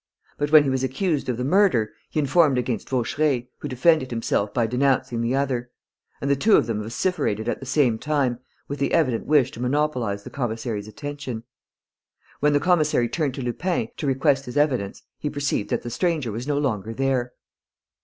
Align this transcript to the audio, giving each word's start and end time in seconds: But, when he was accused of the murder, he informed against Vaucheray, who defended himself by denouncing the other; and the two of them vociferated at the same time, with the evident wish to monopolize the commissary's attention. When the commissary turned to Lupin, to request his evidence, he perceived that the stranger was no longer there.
But, 0.39 0.51
when 0.51 0.63
he 0.63 0.69
was 0.71 0.83
accused 0.83 1.29
of 1.29 1.37
the 1.37 1.43
murder, 1.43 1.93
he 2.09 2.19
informed 2.19 2.57
against 2.57 2.89
Vaucheray, 2.89 3.49
who 3.59 3.67
defended 3.67 4.09
himself 4.09 4.51
by 4.51 4.65
denouncing 4.65 5.21
the 5.21 5.35
other; 5.35 5.69
and 6.19 6.27
the 6.27 6.35
two 6.35 6.55
of 6.57 6.65
them 6.65 6.81
vociferated 6.81 7.47
at 7.47 7.59
the 7.59 7.67
same 7.67 7.99
time, 7.99 8.39
with 8.67 8.79
the 8.79 8.93
evident 8.95 9.27
wish 9.27 9.51
to 9.51 9.59
monopolize 9.59 10.23
the 10.23 10.31
commissary's 10.31 10.87
attention. 10.87 11.43
When 12.39 12.53
the 12.53 12.59
commissary 12.59 13.09
turned 13.09 13.35
to 13.35 13.43
Lupin, 13.43 13.89
to 13.97 14.07
request 14.07 14.45
his 14.45 14.57
evidence, 14.57 15.03
he 15.19 15.29
perceived 15.29 15.69
that 15.69 15.83
the 15.83 15.91
stranger 15.91 16.31
was 16.31 16.47
no 16.47 16.57
longer 16.57 16.95
there. 16.95 17.33